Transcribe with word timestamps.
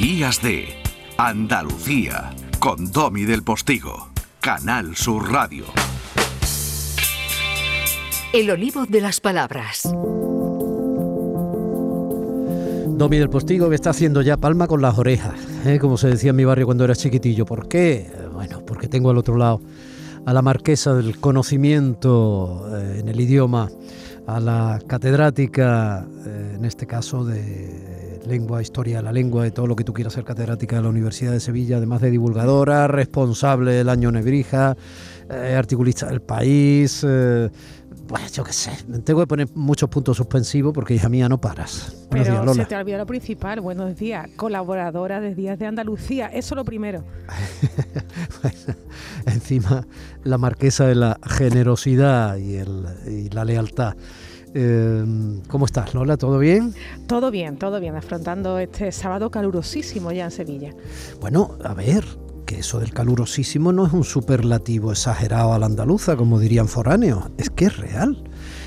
Días 0.00 0.40
de 0.42 0.68
Andalucía 1.16 2.30
con 2.60 2.92
Domi 2.92 3.24
del 3.24 3.42
Postigo, 3.42 4.10
Canal 4.38 4.94
Sur 4.94 5.32
Radio. 5.32 5.64
El 8.32 8.48
olivo 8.48 8.86
de 8.86 9.00
las 9.00 9.18
palabras. 9.18 9.82
Domi 12.96 13.18
del 13.18 13.28
Postigo 13.28 13.68
que 13.68 13.74
está 13.74 13.90
haciendo 13.90 14.22
ya 14.22 14.36
palma 14.36 14.68
con 14.68 14.80
las 14.80 14.96
orejas, 14.98 15.34
¿eh? 15.66 15.80
como 15.80 15.96
se 15.96 16.06
decía 16.06 16.30
en 16.30 16.36
mi 16.36 16.44
barrio 16.44 16.66
cuando 16.66 16.84
era 16.84 16.94
chiquitillo. 16.94 17.44
¿Por 17.44 17.66
qué? 17.66 18.08
Bueno, 18.32 18.64
porque 18.64 18.86
tengo 18.86 19.10
al 19.10 19.18
otro 19.18 19.36
lado 19.36 19.60
a 20.26 20.32
la 20.32 20.42
marquesa 20.42 20.94
del 20.94 21.18
conocimiento 21.18 22.70
eh, 22.72 23.00
en 23.00 23.08
el 23.08 23.18
idioma, 23.20 23.68
a 24.28 24.38
la 24.38 24.80
catedrática, 24.86 26.06
eh, 26.24 26.52
en 26.54 26.64
este 26.64 26.86
caso 26.86 27.24
de 27.24 27.97
lengua, 28.28 28.62
historia 28.62 28.98
de 28.98 29.02
la 29.02 29.12
lengua, 29.12 29.44
de 29.44 29.50
todo 29.50 29.66
lo 29.66 29.74
que 29.74 29.84
tú 29.84 29.92
quieras 29.92 30.12
ser 30.12 30.24
catedrática 30.24 30.76
de 30.76 30.82
la 30.82 30.88
Universidad 30.88 31.32
de 31.32 31.40
Sevilla, 31.40 31.78
además 31.78 32.00
de 32.00 32.10
divulgadora, 32.10 32.86
responsable 32.86 33.72
del 33.72 33.88
año 33.88 34.12
Nebrija, 34.12 34.76
eh, 35.28 35.54
articulista 35.56 36.06
del 36.06 36.20
país. 36.20 37.04
pues 38.06 38.32
yo 38.32 38.44
qué 38.44 38.52
sé, 38.52 38.70
tengo 39.04 39.20
que 39.20 39.26
poner 39.26 39.48
muchos 39.54 39.88
puntos 39.88 40.16
suspensivos 40.16 40.72
porque 40.72 40.94
hija 40.94 41.08
mía 41.08 41.28
no 41.28 41.40
paras. 41.40 42.06
Pero 42.10 42.54
se 42.54 42.64
te 42.64 42.76
olvidó 42.76 42.98
lo 42.98 43.06
principal, 43.06 43.60
buenos 43.60 43.96
días, 43.96 44.28
colaboradora 44.36 45.20
de 45.20 45.34
Días 45.34 45.58
de 45.58 45.66
Andalucía, 45.66 46.28
eso 46.28 46.54
lo 46.54 46.64
primero. 46.64 47.04
encima 49.26 49.86
la 50.24 50.38
marquesa 50.38 50.86
de 50.86 50.94
la 50.94 51.18
generosidad 51.22 52.36
y, 52.36 52.56
el, 52.56 53.30
la 53.32 53.44
lealtad. 53.44 53.94
Em, 54.60 55.40
¿Cómo 55.42 55.66
estás, 55.66 55.94
Lola? 55.94 56.16
¿Todo 56.16 56.40
bien? 56.40 56.74
Todo 57.06 57.30
bien, 57.30 57.58
todo 57.58 57.78
bien, 57.78 57.94
afrontando 57.94 58.58
este 58.58 58.90
sábado 58.90 59.30
calurosísimo 59.30 60.10
ya 60.10 60.24
en 60.24 60.30
Sevilla. 60.32 60.74
Bueno, 61.20 61.56
a 61.62 61.74
ver, 61.74 62.04
que 62.44 62.58
eso 62.58 62.80
del 62.80 62.92
calurosísimo 62.92 63.72
no 63.72 63.86
es 63.86 63.92
un 63.92 64.02
superlativo 64.02 64.90
exagerado 64.90 65.52
a 65.52 65.60
la 65.60 65.66
andaluza, 65.66 66.16
como 66.16 66.40
dirían 66.40 66.66
foráneos, 66.66 67.30
es 67.38 67.50
que 67.50 67.66
es 67.66 67.76
real. 67.76 68.24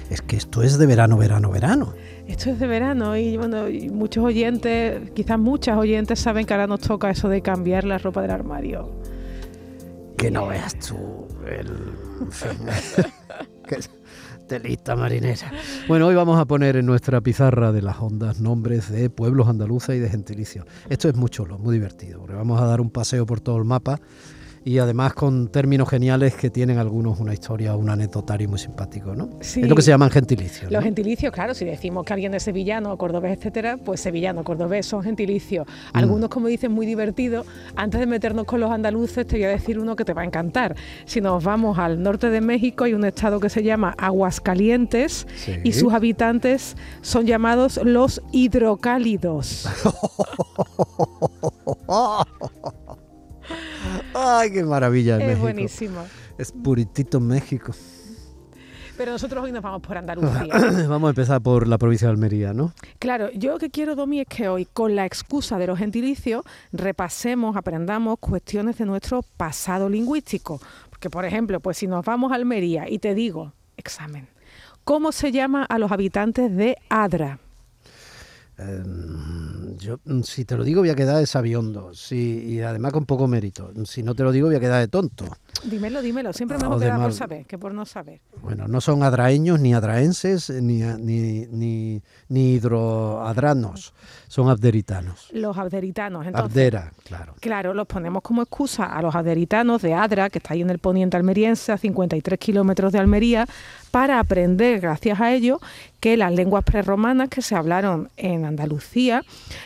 Es 0.10 0.22
que 0.22 0.38
esto 0.38 0.64
es 0.64 0.78
de 0.78 0.86
verano, 0.86 1.18
verano, 1.18 1.52
verano. 1.52 1.94
Esto 2.26 2.52
es 2.52 2.60
de 2.62 2.68
verano 2.68 3.18
y 3.18 3.36
bueno, 3.36 3.66
muchos 3.92 4.24
oyentes, 4.24 5.12
quizás 5.12 5.40
muchas 5.40 5.78
oyentes 5.78 6.20
saben 6.20 6.46
que 6.46 6.54
ahora 6.54 6.68
nos 6.68 6.80
toca 6.80 7.10
eso 7.10 7.28
de 7.28 7.42
cambiar 7.42 7.84
la 7.84 7.98
ropa 7.98 8.22
del 8.22 8.32
armario 8.32 8.92
que 10.22 10.30
no 10.30 10.46
veas 10.46 10.78
tú 10.78 11.28
el... 11.48 11.96
Telita 14.52 14.98
marinera. 14.98 15.50
Bueno, 15.88 16.08
hoy 16.08 16.16
vamos 16.16 16.38
a 16.38 16.44
poner 16.44 16.76
en 16.76 16.86
nuestra 16.86 17.22
pizarra 17.22 17.72
de 17.72 17.82
las 17.82 18.02
ondas 18.02 18.42
nombres 18.42 18.92
de 18.92 19.10
pueblos 19.10 19.48
andaluces 19.48 19.96
y 19.96 20.00
de 20.00 20.10
gentilicios. 20.10 20.66
Esto 20.90 21.08
es 21.08 21.16
muy 21.16 21.30
chulo, 21.30 21.58
muy 21.58 21.74
divertido, 21.74 22.20
porque 22.20 22.36
vamos 22.36 22.62
a 22.62 22.66
dar 22.66 22.82
un 22.82 22.90
paseo 22.90 23.26
por 23.26 23.40
todo 23.40 23.56
el 23.56 23.64
mapa 23.64 24.02
y 24.64 24.78
además 24.78 25.14
con 25.14 25.48
términos 25.48 25.90
geniales 25.90 26.36
que 26.36 26.50
tienen 26.50 26.78
algunos 26.78 27.20
una 27.20 27.34
historia, 27.34 27.76
un 27.76 27.90
anecdotario 27.90 28.48
muy 28.48 28.60
simpático, 28.60 29.16
¿no? 29.16 29.30
Es 29.40 29.58
lo 29.58 29.76
que 29.76 29.82
se 29.82 29.90
llaman 29.90 30.12
gentilicios. 30.12 30.72
Los 30.72 30.84
gentilicios, 30.84 31.34
claro, 31.34 31.54
si 31.54 31.66
decimos 31.66 32.06
que 32.06 32.14
alguien 32.14 32.34
es 32.34 32.44
sevillano, 32.44 32.96
cordobés, 32.98 33.38
etcétera, 33.38 33.78
pues 33.78 34.02
sevillano, 34.02 34.44
cordobés 34.44 34.86
son 34.86 35.02
gentilicios. 35.02 35.68
Mm. 35.68 35.98
Algunos, 35.98 36.30
como 36.30 36.48
dicen, 36.48 36.72
muy 36.72 36.86
divertidos. 36.86 37.46
Antes 37.76 38.00
de 38.00 38.06
meternos 38.06 38.46
con 38.46 38.60
los 38.60 38.72
andaluces, 38.72 39.26
te 39.26 39.38
voy 39.38 39.46
a 39.46 39.50
decir 39.50 39.80
uno 39.80 39.96
que 39.96 40.06
te 40.06 40.14
va 40.14 40.22
a 40.22 40.26
encantar. 40.26 40.76
Si 41.06 41.22
nos 41.22 41.44
vamos 41.44 41.80
al 41.80 42.02
norte 42.02 42.30
de 42.30 42.42
México, 42.42 42.84
hay 42.84 42.94
un 42.94 43.06
estado 43.06 43.40
que 43.40 43.50
se 43.50 43.64
llama 43.64 43.96
Aguascalientes 43.98 45.28
y 45.64 45.74
sus 45.74 45.94
habitantes 45.94 46.76
son 47.02 47.26
llamados 47.26 47.80
los 47.84 48.22
hidrocálidos. 48.32 49.68
Ay, 54.14 54.52
qué 54.52 54.64
maravilla. 54.64 55.18
Es 55.18 55.40
buenísimo. 55.40 56.06
Es 56.38 56.52
puritito 56.52 57.20
México. 57.20 57.74
Pero 58.98 59.14
nosotros 59.14 59.44
hoy 59.44 59.52
nos 59.52 59.64
vamos 59.64 59.82
por 59.82 59.98
Andalucía. 59.98 60.54
vamos 60.88 61.08
a 61.08 61.10
empezar 61.10 61.42
por 61.42 61.68
la 61.68 61.78
provincia 61.78 62.08
de 62.08 62.12
Almería, 62.12 62.54
¿no? 62.54 62.74
Claro, 63.00 63.32
yo 63.32 63.54
lo 63.54 63.58
que 63.58 63.70
quiero, 63.70 63.96
Domi, 63.96 64.20
es 64.20 64.28
que 64.28 64.48
hoy, 64.48 64.66
con 64.66 64.96
la 64.96 65.06
excusa 65.06 65.58
de 65.58 65.68
los 65.68 65.80
gentilicios, 65.80 66.44
repasemos, 66.72 67.56
aprendamos 67.56 68.20
cuestiones 68.20 68.78
de 68.78 68.86
nuestro 68.86 69.24
pasado 69.38 69.90
lingüístico. 69.90 70.62
Porque, 70.90 71.10
por 71.10 71.26
ejemplo, 71.26 71.60
pues 71.60 71.78
si 71.78 71.88
nos 71.88 72.06
vamos 72.06 72.32
a 72.32 72.36
Almería 72.36 72.88
y 72.90 73.00
te 73.00 73.16
digo, 73.16 73.54
examen, 73.76 74.28
¿cómo 74.84 75.12
se 75.12 75.32
llama 75.32 75.64
a 75.64 75.80
los 75.80 75.92
habitantes 75.92 76.56
de 76.56 76.78
Adra? 76.90 77.40
Em, 78.62 79.76
yo, 79.78 80.00
mm, 80.06 80.22
si 80.22 80.46
te 80.46 80.56
lo 80.56 80.64
digo, 80.64 80.82
voy 80.82 80.90
a 80.90 80.96
quedar 80.96 81.18
de 81.18 81.26
sabiondo. 81.26 81.94
Sí, 81.94 82.44
y 82.48 82.62
además 82.62 82.94
con 82.94 83.06
poco 83.06 83.28
mérito. 83.28 83.72
Si 83.86 84.04
no 84.04 84.14
te 84.14 84.24
lo 84.24 84.32
digo, 84.32 84.48
voy 84.48 84.56
a 84.56 84.60
quedar 84.60 84.80
de 84.80 84.88
tonto. 84.88 85.26
Dímelo, 85.64 86.02
dímelo. 86.02 86.32
Siempre 86.34 86.58
me 86.58 86.78
quedar 86.78 87.02
por 87.02 87.14
saber 87.14 87.46
que 87.46 87.58
por 87.58 87.74
no 87.74 87.86
saber. 87.86 88.22
Bueno, 88.42 88.68
no 88.68 88.82
son 88.82 89.04
adraeños, 89.04 89.60
ni 89.60 89.74
adraenses, 89.74 90.50
ni, 90.50 90.82
ni, 90.82 91.48
ni, 91.48 92.02
ni 92.30 92.54
hidroadranos. 92.54 93.94
Son 94.32 94.48
abderitanos. 94.48 95.28
Los 95.34 95.58
abderitanos, 95.58 96.26
entonces. 96.26 96.52
Abdera, 96.52 96.94
claro. 97.04 97.34
Claro, 97.42 97.74
los 97.74 97.86
ponemos 97.86 98.24
como 98.24 98.42
excusa 98.42 98.86
a 98.86 99.02
los 99.02 99.14
abderitanos 99.14 99.82
de 99.82 99.94
Adra, 99.94 100.30
que 100.30 100.38
está 100.38 100.54
ahí 100.54 100.62
en 100.62 100.70
el 100.70 100.80
poniente 100.80 101.18
almeriense, 101.18 101.74
a 101.74 101.78
53 101.78 102.40
kilómetros 102.40 102.94
de 102.94 103.00
Almería, 103.00 103.46
para 103.92 104.20
aprender, 104.20 104.80
gracias 104.80 105.20
a 105.20 105.34
ello, 105.34 105.60
que 106.00 106.16
las 106.16 106.32
lenguas 106.32 106.64
prerromanas 106.64 107.28
que 107.28 107.42
se 107.42 107.56
hablaron 107.56 108.10
en 108.16 108.46
Andalucía 108.46 109.24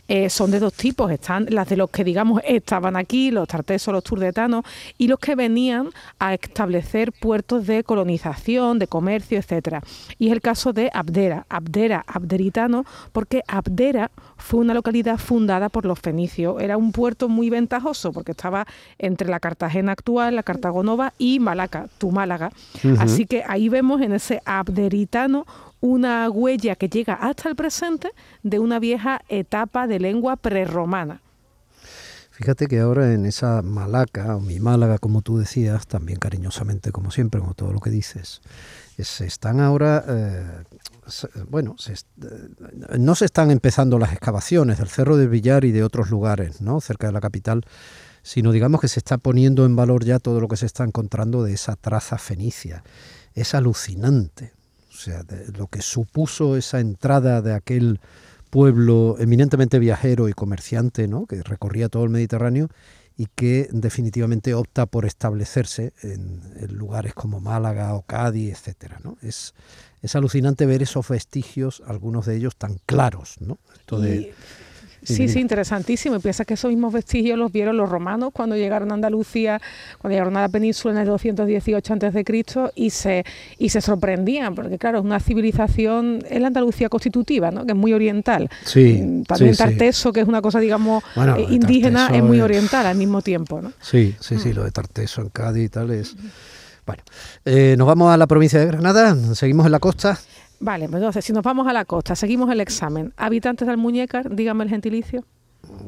eh, 0.07 0.31
son 0.31 0.49
de 0.49 0.59
dos 0.59 0.73
tipos. 0.73 1.11
Están 1.11 1.45
las 1.49 1.69
de 1.69 1.77
los 1.77 1.91
que, 1.91 2.03
digamos, 2.03 2.41
estaban 2.43 2.97
aquí, 2.97 3.29
los 3.29 3.47
tartesos, 3.47 3.93
los 3.93 4.03
turdetanos, 4.03 4.65
y 4.97 5.07
los 5.07 5.19
que 5.19 5.35
venían 5.35 5.91
a 6.17 6.33
establecer 6.33 7.13
puertos 7.13 7.67
de 7.67 7.83
colonización, 7.83 8.79
de 8.79 8.87
comercio, 8.87 9.37
etcétera. 9.37 9.83
Y 10.17 10.27
es 10.27 10.33
el 10.33 10.41
caso 10.41 10.73
de 10.73 10.89
Abdera, 10.91 11.45
Abdera, 11.49 12.03
abderitano, 12.07 12.83
porque 13.13 13.43
Abdera 13.47 14.09
fue 14.37 14.59
una 14.59 14.73
localidad 14.73 15.17
fundada 15.17 15.69
por 15.69 15.85
los 15.85 15.99
fenicios. 15.99 16.61
Era 16.61 16.77
un 16.77 16.91
puerto 16.91 17.29
muy 17.29 17.49
ventajoso 17.49 18.11
porque 18.11 18.31
estaba 18.31 18.65
entre 18.97 19.29
la 19.29 19.39
Cartagena 19.39 19.93
actual, 19.93 20.35
la 20.35 20.43
Cartagonova 20.43 21.13
y 21.17 21.39
Malaca, 21.39 21.87
tu 21.97 22.11
Málaga. 22.11 22.51
Así 22.99 23.25
que 23.25 23.43
ahí 23.47 23.69
vemos 23.69 24.01
en 24.01 24.13
ese 24.13 24.41
abderitano 24.45 25.45
una 25.81 26.29
huella 26.29 26.75
que 26.75 26.89
llega 26.89 27.13
hasta 27.13 27.49
el 27.49 27.55
presente 27.55 28.11
de 28.43 28.59
una 28.59 28.79
vieja 28.79 29.21
etapa 29.29 29.87
de 29.87 29.99
lengua 29.99 30.35
prerromana. 30.35 31.21
Fíjate 32.31 32.67
que 32.67 32.79
ahora 32.79 33.13
en 33.13 33.25
esa 33.25 33.61
Malaca, 33.61 34.35
o 34.35 34.41
mi 34.41 34.59
Málaga, 34.59 34.97
como 34.97 35.21
tú 35.21 35.37
decías, 35.37 35.87
también 35.87 36.19
cariñosamente, 36.19 36.91
como 36.91 37.09
siempre, 37.09 37.39
como 37.39 37.53
todo 37.53 37.71
lo 37.71 37.79
que 37.79 37.89
dices, 37.89 38.41
se 38.97 39.25
están 39.25 39.61
ahora, 39.61 40.03
eh, 40.05 40.63
bueno, 41.49 41.75
eh, 41.87 42.97
no 42.97 43.15
se 43.15 43.25
están 43.25 43.51
empezando 43.51 43.99
las 43.99 44.11
excavaciones 44.11 44.77
del 44.77 44.87
Cerro 44.87 45.17
del 45.17 45.29
Villar 45.29 45.65
y 45.65 45.71
de 45.71 45.83
otros 45.83 46.09
lugares, 46.09 46.61
¿no? 46.61 46.81
Cerca 46.81 47.07
de 47.07 47.13
la 47.13 47.21
capital, 47.21 47.65
sino 48.23 48.51
digamos 48.51 48.81
que 48.81 48.87
se 48.87 48.99
está 48.99 49.17
poniendo 49.17 49.65
en 49.65 49.75
valor 49.75 50.03
ya 50.03 50.19
todo 50.19 50.39
lo 50.41 50.47
que 50.47 50.57
se 50.57 50.65
está 50.65 50.83
encontrando 50.83 51.43
de 51.43 51.53
esa 51.53 51.75
traza 51.75 52.17
fenicia. 52.17 52.83
Es 53.33 53.53
alucinante, 53.53 54.53
o 54.89 54.97
sea, 54.97 55.23
lo 55.57 55.67
que 55.67 55.81
supuso 55.81 56.55
esa 56.55 56.79
entrada 56.79 57.41
de 57.41 57.53
aquel 57.53 57.99
pueblo 58.49 59.17
eminentemente 59.19 59.79
viajero 59.79 60.29
y 60.29 60.33
comerciante, 60.33 61.07
¿no? 61.07 61.25
que 61.25 61.43
recorría 61.43 61.89
todo 61.89 62.05
el 62.05 62.09
Mediterráneo 62.09 62.69
y 63.17 63.27
que 63.27 63.69
definitivamente 63.71 64.53
opta 64.53 64.85
por 64.85 65.05
establecerse 65.05 65.93
en, 66.01 66.41
lugares 66.69 67.13
como 67.13 67.39
Málaga 67.39 67.93
o 67.93 68.01
Cádiz, 68.01 68.51
etcétera, 68.53 68.99
¿no? 69.03 69.17
Es, 69.21 69.53
es 70.01 70.15
alucinante 70.15 70.65
ver 70.65 70.83
esos 70.83 71.07
vestigios, 71.07 71.81
algunos 71.87 72.25
de 72.25 72.35
ellos 72.35 72.55
tan 72.55 72.79
claros, 72.85 73.35
¿no? 73.39 73.57
Esto 73.77 73.99
de, 73.99 74.33
Sí, 75.05 75.27
sí, 75.27 75.39
interesantísimo. 75.39 76.15
Y 76.15 76.19
piensa 76.19 76.45
que 76.45 76.55
esos 76.55 76.69
mismos 76.69 76.93
vestigios 76.93 77.37
los 77.37 77.51
vieron 77.51 77.77
los 77.77 77.89
romanos 77.89 78.31
cuando 78.33 78.55
llegaron 78.55 78.91
a 78.91 78.95
Andalucía, 78.95 79.61
cuando 79.99 80.13
llegaron 80.13 80.35
a 80.37 80.41
la 80.41 80.49
península 80.49 80.95
en 80.95 81.01
el 81.01 81.07
218 81.07 81.93
a.C. 81.93 82.25
y 82.75 82.89
se, 82.89 83.25
y 83.57 83.69
se 83.69 83.81
sorprendían, 83.81 84.55
porque 84.55 84.77
claro, 84.77 84.99
es 84.99 85.05
una 85.05 85.19
civilización, 85.19 86.23
es 86.29 86.41
la 86.41 86.47
Andalucía 86.47 86.89
constitutiva, 86.89 87.51
¿no? 87.51 87.65
que 87.65 87.71
es 87.71 87.77
muy 87.77 87.93
oriental. 87.93 88.49
Sí, 88.63 89.23
También 89.27 89.55
Tarteso, 89.55 90.11
que 90.11 90.21
es 90.21 90.27
una 90.27 90.41
cosa, 90.41 90.59
digamos, 90.59 91.03
eh, 91.15 91.45
indígena, 91.49 92.09
es 92.13 92.23
muy 92.23 92.41
oriental 92.41 92.85
al 92.85 92.97
mismo 92.97 93.21
tiempo. 93.21 93.61
¿no? 93.61 93.71
Sí, 93.81 94.15
sí, 94.19 94.37
sí, 94.39 94.53
lo 94.53 94.63
de 94.63 94.71
Tarteso 94.71 95.21
en 95.21 95.29
Cádiz 95.29 95.65
y 95.65 95.69
tal 95.69 95.91
es... 95.91 96.15
Bueno, 96.85 97.01
eh, 97.45 97.73
nos 97.79 97.87
vamos 97.87 98.13
a 98.13 98.17
la 98.17 98.27
provincia 98.27 98.59
de 98.59 98.67
Granada, 98.67 99.15
seguimos 99.33 99.65
en 99.65 99.71
la 99.71 99.79
costa. 99.79 100.19
Vale, 100.59 100.87
pues 100.87 101.01
entonces, 101.01 101.25
si 101.25 101.33
nos 101.33 101.43
vamos 101.43 101.67
a 101.67 101.73
la 101.73 101.85
costa, 101.85 102.15
seguimos 102.15 102.49
el 102.51 102.61
examen. 102.61 103.13
Habitantes 103.17 103.67
del 103.67 103.77
Muñecar, 103.77 104.33
dígame 104.35 104.63
el 104.63 104.69
gentilicio. 104.69 105.25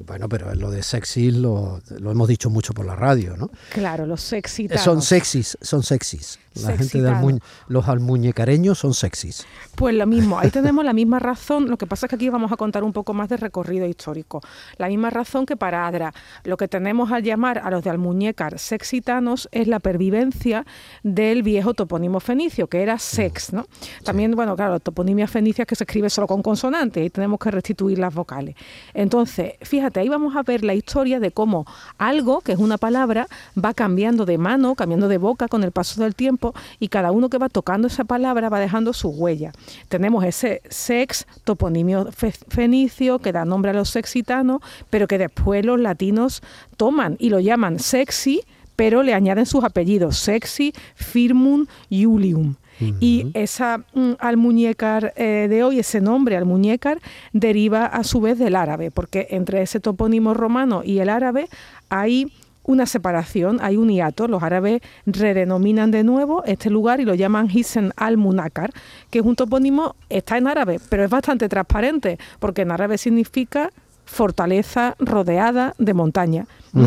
Bueno, 0.05 0.27
pero 0.27 0.53
lo 0.55 0.71
de 0.71 0.83
sexy 0.83 1.31
lo, 1.31 1.81
hemos 1.89 2.27
dicho 2.27 2.49
mucho 2.49 2.73
por 2.73 2.85
la 2.85 2.95
radio, 2.95 3.37
¿no? 3.37 3.51
Claro, 3.73 4.05
los 4.05 4.21
sexy. 4.21 4.67
Son 4.77 5.01
sexys, 5.01 5.57
son 5.61 5.83
sexys. 5.83 6.39
La 6.63 6.77
gente 6.77 7.01
de 7.01 7.39
los 7.67 7.87
almuñecareños 7.87 8.79
son 8.79 8.93
sexys. 8.93 9.45
Pues 9.75 9.95
lo 9.95 10.05
mismo, 10.05 10.39
ahí 10.39 10.49
tenemos 10.51 10.83
la 10.83 10.93
misma 10.93 11.19
razón, 11.19 11.69
lo 11.69 11.77
que 11.77 11.87
pasa 11.87 12.05
es 12.05 12.09
que 12.09 12.15
aquí 12.15 12.29
vamos 12.29 12.51
a 12.51 12.57
contar 12.57 12.83
un 12.83 12.93
poco 12.93 13.13
más 13.13 13.29
de 13.29 13.37
recorrido 13.37 13.85
histórico. 13.85 14.41
La 14.77 14.87
misma 14.87 15.09
razón 15.09 15.45
que 15.45 15.57
para 15.57 15.87
Adra. 15.87 16.13
Lo 16.43 16.57
que 16.57 16.67
tenemos 16.67 17.11
al 17.11 17.23
llamar 17.23 17.59
a 17.59 17.69
los 17.69 17.83
de 17.83 17.89
Almuñécar 17.89 18.59
sexitanos 18.59 19.49
es 19.51 19.67
la 19.67 19.79
pervivencia 19.79 20.65
del 21.03 21.43
viejo 21.43 21.73
topónimo 21.73 22.19
fenicio, 22.19 22.67
que 22.67 22.81
era 22.81 22.97
sex, 22.97 23.53
¿no? 23.53 23.65
También, 24.03 24.31
bueno, 24.31 24.55
claro, 24.55 24.79
toponimia 24.79 25.27
fenicia 25.27 25.65
que 25.65 25.75
se 25.75 25.83
escribe 25.83 26.09
solo 26.09 26.27
con 26.27 26.41
consonantes 26.41 27.05
y 27.05 27.09
tenemos 27.09 27.39
que 27.39 27.51
restituir 27.51 27.99
las 27.99 28.13
vocales. 28.13 28.55
Entonces, 28.93 29.53
fíjate, 29.61 29.99
ahí 29.99 30.09
vamos 30.09 30.35
a 30.35 30.43
ver 30.43 30.63
la 30.63 30.73
historia 30.73 31.19
de 31.19 31.31
cómo 31.31 31.65
algo, 31.97 32.41
que 32.41 32.53
es 32.53 32.59
una 32.59 32.77
palabra, 32.77 33.27
va 33.63 33.73
cambiando 33.73 34.25
de 34.25 34.37
mano, 34.37 34.75
cambiando 34.75 35.07
de 35.07 35.17
boca 35.17 35.47
con 35.47 35.63
el 35.63 35.71
paso 35.71 36.01
del 36.01 36.15
tiempo 36.15 36.46
y 36.79 36.87
cada 36.89 37.11
uno 37.11 37.29
que 37.29 37.37
va 37.37 37.49
tocando 37.49 37.87
esa 37.87 38.03
palabra 38.03 38.49
va 38.49 38.59
dejando 38.59 38.93
su 38.93 39.09
huella. 39.09 39.51
Tenemos 39.89 40.23
ese 40.23 40.61
sex, 40.69 41.25
toponimio 41.43 42.09
fenicio, 42.11 43.19
que 43.19 43.31
da 43.31 43.45
nombre 43.45 43.71
a 43.71 43.73
los 43.73 43.89
sexitanos, 43.89 44.61
pero 44.89 45.07
que 45.07 45.17
después 45.17 45.65
los 45.65 45.79
latinos 45.79 46.41
toman 46.77 47.15
y 47.19 47.29
lo 47.29 47.39
llaman 47.39 47.79
sexy, 47.79 48.41
pero 48.75 49.03
le 49.03 49.13
añaden 49.13 49.45
sus 49.45 49.63
apellidos, 49.63 50.17
sexy, 50.17 50.73
firmum, 50.95 51.65
iulium. 51.89 52.55
Y 52.99 53.31
esa 53.33 53.79
mm, 53.95 54.13
almuñécar 54.19 55.11
eh, 55.15 55.47
de 55.49 55.63
hoy, 55.63 55.79
ese 55.79 55.99
nombre 55.99 56.37
almuñécar, 56.37 56.99
deriva 57.33 57.87
a 57.87 58.03
su 58.03 58.21
vez 58.21 58.37
del 58.37 58.55
árabe, 58.55 58.91
porque 58.91 59.27
entre 59.31 59.63
ese 59.63 59.79
topónimo 59.79 60.35
romano 60.35 60.83
y 60.83 60.99
el 60.99 61.09
árabe 61.09 61.47
hay 61.89 62.31
una 62.67 62.85
separación, 62.85 63.57
hay 63.61 63.77
un 63.77 63.89
hiato. 63.89 64.27
Los 64.27 64.43
árabes 64.43 64.81
redenominan 65.07 65.89
de 65.89 66.03
nuevo 66.03 66.43
este 66.45 66.69
lugar 66.69 66.99
y 66.99 67.05
lo 67.05 67.15
llaman 67.15 67.49
Hisen 67.51 67.93
al-Munakar, 67.95 68.71
que 69.09 69.19
es 69.19 69.25
un 69.25 69.35
topónimo, 69.35 69.95
está 70.09 70.37
en 70.37 70.47
árabe, 70.47 70.79
pero 70.89 71.03
es 71.03 71.09
bastante 71.09 71.49
transparente, 71.49 72.19
porque 72.39 72.61
en 72.61 72.71
árabe 72.71 72.99
significa 72.99 73.71
fortaleza 74.05 74.95
rodeada 74.99 75.73
de 75.79 75.93
montaña. 75.95 76.45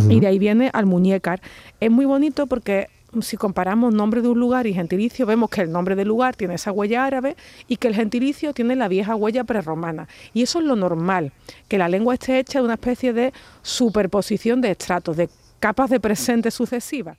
Y 0.09 0.21
de 0.21 0.29
ahí 0.29 0.39
viene 0.39 0.71
al-Muñécar. 0.73 1.41
Es 1.81 1.91
muy 1.91 2.05
bonito 2.05 2.47
porque 2.47 2.87
si 3.21 3.37
comparamos 3.37 3.93
nombre 3.93 4.23
de 4.23 4.29
un 4.29 4.39
lugar 4.39 4.67
y 4.67 4.75
gentilicio, 4.75 5.27
vemos 5.27 5.51
que 5.51 5.63
el 5.63 5.73
nombre 5.73 5.97
del 5.97 6.07
lugar 6.07 6.37
tiene 6.37 6.55
esa 6.55 6.71
huella 6.71 7.05
árabe 7.05 7.37
y 7.67 7.77
que 7.77 7.89
el 7.89 7.95
gentilicio 7.95 8.53
tiene 8.53 8.77
la 8.77 8.87
vieja 8.87 9.17
huella 9.17 9.43
prerromana. 9.43 10.07
Y 10.33 10.43
eso 10.43 10.61
es 10.61 10.65
lo 10.65 10.77
normal, 10.77 11.33
que 11.67 11.79
la 11.79 11.89
lengua 11.89 12.15
esté 12.15 12.39
hecha 12.39 12.61
de 12.61 12.67
una 12.67 12.75
especie 12.75 13.13
de 13.13 13.33
superposición 13.63 14.61
de 14.61 14.71
estratos, 14.71 15.17
de 15.17 15.29
capas 15.61 15.91
de 15.91 16.01
presente 16.01 16.51
sucesivas. 16.51 17.17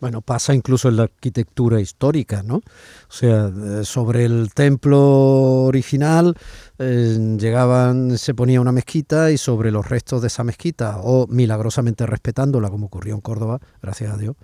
Bueno, 0.00 0.20
pasa 0.20 0.52
incluso 0.52 0.90
en 0.90 0.96
la 0.96 1.04
arquitectura 1.04 1.80
histórica, 1.80 2.42
¿no? 2.42 2.56
O 2.56 2.62
sea, 3.08 3.46
eh, 3.46 3.84
sobre 3.84 4.26
el 4.26 4.52
templo 4.52 5.62
original 5.62 6.36
eh, 6.78 7.36
llegaban, 7.38 8.18
se 8.18 8.34
ponía 8.34 8.60
una 8.60 8.72
mezquita 8.72 9.30
y 9.30 9.38
sobre 9.38 9.70
los 9.70 9.88
restos 9.88 10.20
de 10.20 10.26
esa 10.26 10.44
mezquita, 10.44 10.98
o 10.98 11.26
milagrosamente 11.28 12.04
respetándola, 12.04 12.68
como 12.68 12.86
ocurrió 12.86 13.14
en 13.14 13.22
Córdoba, 13.22 13.60
gracias 13.80 14.12
a 14.12 14.18
Dios, 14.18 14.36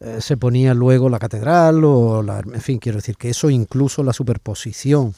eh, 0.00 0.18
se 0.20 0.36
ponía 0.36 0.74
luego 0.74 1.08
la 1.08 1.18
catedral 1.18 1.84
o 1.84 2.22
la, 2.22 2.40
en 2.40 2.60
fin, 2.60 2.78
quiero 2.78 2.98
decir 2.98 3.16
que 3.16 3.30
eso 3.30 3.48
incluso 3.48 4.02
la 4.02 4.12
superposición 4.12 5.14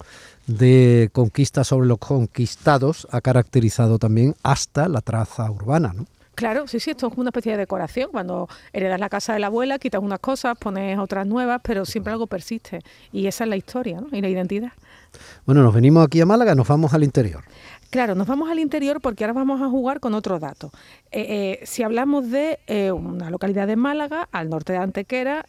de 0.46 1.10
conquistas 1.12 1.66
sobre 1.66 1.88
los 1.88 1.98
conquistados 1.98 3.08
ha 3.10 3.20
caracterizado 3.20 3.98
también 3.98 4.36
hasta 4.44 4.88
la 4.88 5.00
traza 5.00 5.50
urbana, 5.50 5.92
¿no? 5.94 6.06
Claro, 6.40 6.66
sí, 6.66 6.80
sí, 6.80 6.92
esto 6.92 7.08
es 7.08 7.18
una 7.18 7.28
especie 7.28 7.52
de 7.52 7.58
decoración. 7.58 8.08
Cuando 8.10 8.48
heredas 8.72 8.98
la 8.98 9.10
casa 9.10 9.34
de 9.34 9.40
la 9.40 9.48
abuela, 9.48 9.78
quitas 9.78 10.02
unas 10.02 10.20
cosas, 10.20 10.56
pones 10.58 10.98
otras 10.98 11.26
nuevas, 11.26 11.60
pero 11.62 11.84
siempre 11.84 12.14
algo 12.14 12.26
persiste. 12.26 12.80
Y 13.12 13.26
esa 13.26 13.44
es 13.44 13.50
la 13.50 13.56
historia 13.56 14.00
¿no? 14.00 14.06
y 14.10 14.22
la 14.22 14.30
identidad. 14.30 14.72
Bueno, 15.44 15.62
nos 15.62 15.74
venimos 15.74 16.02
aquí 16.02 16.18
a 16.18 16.24
Málaga, 16.24 16.54
nos 16.54 16.66
vamos 16.66 16.94
al 16.94 17.04
interior. 17.04 17.44
Claro, 17.90 18.14
nos 18.14 18.26
vamos 18.26 18.48
al 18.50 18.58
interior 18.58 19.02
porque 19.02 19.24
ahora 19.24 19.34
vamos 19.34 19.60
a 19.60 19.68
jugar 19.68 20.00
con 20.00 20.14
otro 20.14 20.38
dato. 20.38 20.70
Eh, 21.10 21.58
eh, 21.60 21.66
si 21.66 21.82
hablamos 21.82 22.30
de 22.30 22.58
eh, 22.68 22.90
una 22.90 23.28
localidad 23.28 23.66
de 23.66 23.76
Málaga, 23.76 24.26
al 24.32 24.48
norte 24.48 24.72
de 24.72 24.78
Antequera, 24.78 25.44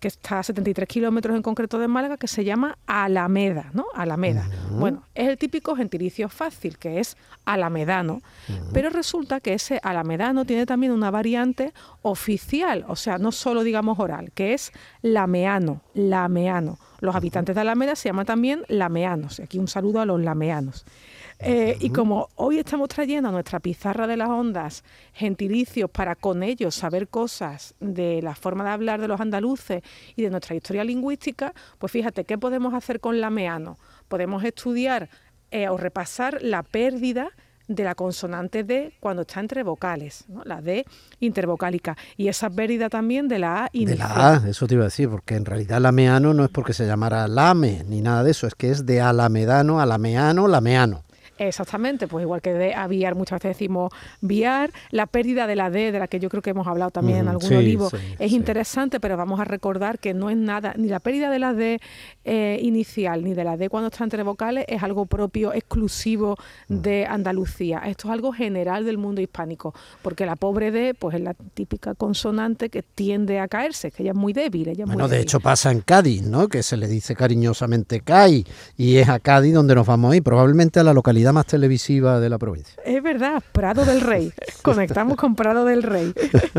que 0.00 0.08
está 0.08 0.40
a 0.40 0.42
73 0.42 0.88
kilómetros 0.88 1.36
en 1.36 1.42
concreto 1.42 1.78
de 1.78 1.88
Málaga, 1.88 2.16
que 2.16 2.28
se 2.28 2.44
llama 2.44 2.78
Alameda, 2.86 3.70
¿no? 3.72 3.86
Alameda. 3.94 4.48
Bueno, 4.70 5.04
es 5.14 5.28
el 5.28 5.38
típico 5.38 5.76
gentilicio 5.76 6.28
fácil, 6.28 6.78
que 6.78 7.00
es 7.00 7.16
alamedano, 7.44 8.20
pero 8.72 8.90
resulta 8.90 9.40
que 9.40 9.54
ese 9.54 9.80
alamedano 9.82 10.44
tiene 10.44 10.66
también 10.66 10.92
una 10.92 11.10
variante 11.10 11.72
oficial, 12.02 12.84
o 12.88 12.96
sea, 12.96 13.18
no 13.18 13.32
solo 13.32 13.62
digamos 13.62 13.98
oral, 13.98 14.32
que 14.32 14.54
es 14.54 14.72
lameano, 15.02 15.80
lameano. 15.94 16.78
Los 17.00 17.14
habitantes 17.14 17.54
de 17.54 17.60
Alameda 17.60 17.96
se 17.96 18.08
llaman 18.08 18.24
también 18.24 18.62
lameanos. 18.68 19.40
Aquí 19.40 19.58
un 19.58 19.68
saludo 19.68 20.00
a 20.00 20.06
los 20.06 20.20
lameanos. 20.20 20.86
Eh, 21.46 21.76
y 21.78 21.90
como 21.90 22.30
hoy 22.36 22.58
estamos 22.58 22.88
trayendo 22.88 23.28
a 23.28 23.32
nuestra 23.32 23.60
pizarra 23.60 24.06
de 24.06 24.16
las 24.16 24.30
ondas 24.30 24.82
gentilicios 25.12 25.90
para 25.90 26.14
con 26.14 26.42
ellos 26.42 26.74
saber 26.74 27.08
cosas 27.08 27.74
de 27.80 28.22
la 28.22 28.34
forma 28.34 28.64
de 28.64 28.70
hablar 28.70 29.00
de 29.00 29.08
los 29.08 29.20
andaluces 29.20 29.82
y 30.16 30.22
de 30.22 30.30
nuestra 30.30 30.54
historia 30.54 30.84
lingüística, 30.84 31.52
pues 31.78 31.92
fíjate, 31.92 32.24
¿qué 32.24 32.38
podemos 32.38 32.72
hacer 32.72 32.98
con 32.98 33.20
lameano? 33.20 33.76
Podemos 34.08 34.42
estudiar 34.42 35.10
eh, 35.50 35.68
o 35.68 35.76
repasar 35.76 36.38
la 36.40 36.62
pérdida 36.62 37.30
de 37.68 37.84
la 37.84 37.94
consonante 37.94 38.64
D 38.64 38.94
cuando 39.00 39.22
está 39.22 39.40
entre 39.40 39.62
vocales, 39.62 40.24
la 40.44 40.60
D 40.60 40.84
intervocálica, 41.20 41.96
y 42.16 42.28
esa 42.28 42.50
pérdida 42.50 42.88
también 42.88 43.28
de 43.28 43.38
la 43.38 43.64
A 43.64 43.70
inicial. 43.72 44.08
De 44.08 44.14
la 44.14 44.34
A, 44.34 44.48
eso 44.48 44.66
te 44.66 44.74
iba 44.74 44.84
a 44.84 44.86
decir, 44.86 45.08
porque 45.08 45.36
en 45.36 45.44
realidad 45.44 45.80
lameano 45.80 46.34
no 46.34 46.44
es 46.44 46.50
porque 46.50 46.72
se 46.72 46.86
llamara 46.86 47.26
lame 47.28 47.84
ni 47.88 48.00
nada 48.00 48.22
de 48.22 48.30
eso, 48.30 48.46
es 48.46 48.54
que 48.54 48.70
es 48.70 48.84
de 48.86 49.00
alamedano, 49.00 49.80
alameano, 49.80 50.46
lameano. 50.46 51.03
Exactamente, 51.38 52.06
pues 52.06 52.22
igual 52.22 52.40
que 52.40 52.52
de 52.52 52.74
aviar, 52.74 53.14
muchas 53.14 53.40
veces 53.40 53.58
decimos 53.58 53.92
viar, 54.20 54.70
la 54.90 55.06
pérdida 55.06 55.46
de 55.46 55.56
la 55.56 55.70
D, 55.70 55.90
de 55.90 55.98
la 55.98 56.06
que 56.06 56.20
yo 56.20 56.28
creo 56.28 56.42
que 56.42 56.50
hemos 56.50 56.66
hablado 56.66 56.90
también 56.90 57.18
en 57.18 57.28
algún 57.28 57.52
olivo, 57.52 57.90
es 58.18 58.32
interesante, 58.32 59.00
pero 59.00 59.16
vamos 59.16 59.40
a 59.40 59.44
recordar 59.44 59.98
que 59.98 60.14
no 60.14 60.30
es 60.30 60.36
nada, 60.36 60.74
ni 60.76 60.88
la 60.88 61.00
pérdida 61.00 61.30
de 61.30 61.38
la 61.38 61.52
D 61.52 61.80
eh, 62.24 62.58
inicial, 62.62 63.24
ni 63.24 63.34
de 63.34 63.44
la 63.44 63.56
D 63.56 63.68
cuando 63.68 63.88
está 63.88 64.04
entre 64.04 64.22
vocales, 64.22 64.64
es 64.68 64.82
algo 64.82 65.06
propio, 65.06 65.52
exclusivo 65.52 66.36
mm. 66.68 66.74
de 66.76 67.06
Andalucía. 67.06 67.82
Esto 67.86 68.08
es 68.08 68.12
algo 68.12 68.32
general 68.32 68.84
del 68.84 68.98
mundo 68.98 69.20
hispánico, 69.20 69.74
porque 70.02 70.26
la 70.26 70.36
pobre 70.36 70.70
D, 70.70 70.94
pues 70.94 71.16
es 71.16 71.20
la 71.20 71.34
típica 71.34 71.94
consonante 71.94 72.68
que 72.68 72.82
tiende 72.82 73.40
a 73.40 73.48
caerse, 73.48 73.90
que 73.90 74.04
ella 74.04 74.12
es 74.12 74.16
muy 74.16 74.32
débil. 74.32 74.68
Ella 74.68 74.84
bueno, 74.86 75.08
de 75.08 75.20
hecho 75.20 75.40
pasa 75.40 75.72
en 75.72 75.80
Cádiz, 75.80 76.22
¿no? 76.22 76.48
Que 76.48 76.62
se 76.62 76.76
le 76.76 76.86
dice 76.86 77.16
cariñosamente 77.16 78.00
CAI, 78.00 78.44
y 78.76 78.96
es 78.98 79.08
a 79.08 79.18
Cádiz 79.18 79.54
donde 79.54 79.74
nos 79.74 79.86
vamos 79.86 80.12
a 80.12 80.16
ir, 80.16 80.22
probablemente 80.22 80.78
a 80.78 80.84
la 80.84 80.92
localidad 80.92 81.23
más 81.32 81.46
televisiva 81.46 82.20
de 82.20 82.28
la 82.28 82.38
provincia. 82.38 82.74
Es 82.84 83.02
verdad, 83.02 83.42
Prado 83.52 83.84
del 83.84 84.00
Rey. 84.00 84.32
Conectamos 84.62 85.16
con 85.16 85.34
Prado 85.34 85.64
del 85.64 85.82
Rey. 85.82 86.12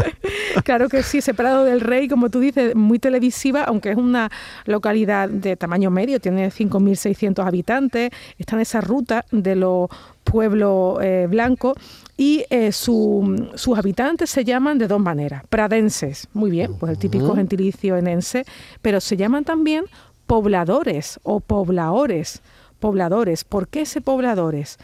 claro 0.63 0.89
que 0.89 1.03
sí, 1.03 1.19
ese 1.19 1.33
Prado 1.33 1.63
del 1.63 1.81
Rey, 1.81 2.07
como 2.07 2.29
tú 2.29 2.39
dices, 2.39 2.75
muy 2.75 2.99
televisiva, 2.99 3.63
aunque 3.63 3.91
es 3.91 3.97
una 3.97 4.29
localidad 4.65 5.29
de 5.29 5.55
tamaño 5.55 5.91
medio, 5.91 6.19
tiene 6.19 6.49
5.600 6.49 7.45
habitantes, 7.45 8.11
está 8.37 8.55
en 8.55 8.61
esa 8.61 8.81
ruta 8.81 9.25
de 9.31 9.55
los 9.55 9.89
pueblos 10.23 10.99
eh, 11.01 11.27
blancos 11.29 11.77
y 12.17 12.45
eh, 12.49 12.71
sus 12.71 13.77
habitantes 13.77 14.29
se 14.29 14.43
llaman 14.43 14.77
de 14.77 14.87
dos 14.87 14.99
maneras, 14.99 15.43
pradenses, 15.49 16.27
muy 16.33 16.49
bien, 16.49 16.75
pues 16.79 16.91
el 16.91 16.97
típico 16.97 17.35
gentilicio 17.35 17.97
enense, 17.97 18.45
pero 18.81 19.01
se 19.01 19.17
llaman 19.17 19.43
también 19.43 19.85
pobladores 20.25 21.19
o 21.23 21.39
pobladores 21.39 22.41
pobladores. 22.85 23.43
¿Por 23.43 23.67
qué 23.67 23.81
ese 23.81 23.99
pobladores? 23.99 24.77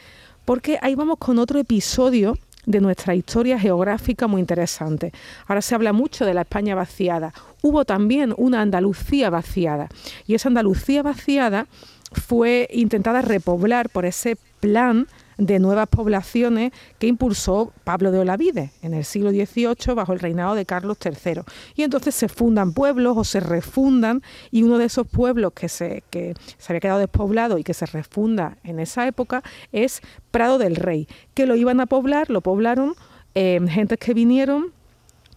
Porque 0.44 0.80
ahí 0.82 0.96
vamos 0.96 1.20
con 1.20 1.38
otro 1.38 1.60
episodio 1.60 2.36
de 2.66 2.82
nuestra 2.82 3.14
historia 3.14 3.60
geográfica 3.60 4.26
muy 4.26 4.40
interesante. 4.42 5.12
Ahora 5.46 5.62
se 5.62 5.76
habla 5.76 5.94
mucho 5.94 6.26
de 6.26 6.34
la 6.34 6.42
España 6.42 6.74
vaciada. 6.74 7.32
Hubo 7.62 7.86
también 7.86 8.34
una 8.38 8.62
Andalucía 8.62 9.30
vaciada 9.30 9.88
y 10.26 10.34
esa 10.34 10.50
Andalucía 10.50 11.04
vaciada 11.04 11.68
fue 12.12 12.68
intentada 12.74 13.22
repoblar 13.22 13.88
por 13.90 14.08
ese 14.08 14.36
plan 14.60 15.08
de 15.42 15.58
nuevas 15.58 15.88
poblaciones 15.88 16.72
que 17.00 17.08
impulsó 17.08 17.74
Pablo 17.84 18.12
de 18.12 18.20
Olavide 18.20 18.72
en 18.84 18.94
el 18.94 19.04
siglo 19.04 19.32
XVIII 19.32 19.96
bajo 19.96 20.14
el 20.14 20.20
reinado 20.20 20.54
de 20.54 20.68
Carlos 20.68 20.98
III. 21.04 21.42
Y 21.76 21.82
entonces 21.82 22.14
se 22.14 22.30
fundan 22.30 22.74
pueblos 22.74 23.18
o 23.18 23.24
se 23.24 23.40
refundan 23.40 24.22
y 24.52 24.62
uno 24.62 24.78
de 24.78 24.86
esos 24.86 25.08
pueblos 25.08 25.54
que 25.54 25.68
se, 25.68 26.04
que 26.12 26.36
se 26.60 26.72
había 26.72 26.80
quedado 26.80 27.00
despoblado 27.00 27.58
y 27.58 27.64
que 27.64 27.74
se 27.74 27.88
refunda 27.88 28.58
en 28.64 28.80
esa 28.80 29.08
época 29.08 29.42
es 29.72 30.02
Prado 30.30 30.60
del 30.60 30.76
Rey, 30.76 31.08
que 31.34 31.48
lo 31.48 31.56
iban 31.56 31.80
a 31.80 31.88
poblar, 31.88 32.30
lo 32.30 32.42
poblaron 32.42 32.94
eh, 33.34 33.60
gentes 33.68 33.98
que 33.98 34.14
vinieron 34.14 34.74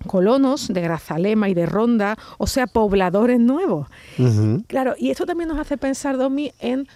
colonos 0.06 0.68
de 0.68 0.82
Grazalema 0.82 1.48
y 1.48 1.54
de 1.54 1.64
Ronda, 1.64 2.18
o 2.36 2.46
sea, 2.46 2.66
pobladores 2.66 3.40
nuevos. 3.40 3.88
Claro, 4.66 4.96
y 4.98 5.10
esto 5.10 5.24
también 5.24 5.48
nos 5.48 5.58
hace 5.58 5.78
pensar, 5.78 6.18
Domi, 6.18 6.52
en 6.58 6.86